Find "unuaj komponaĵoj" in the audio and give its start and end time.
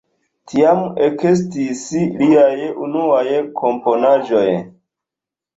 2.87-4.49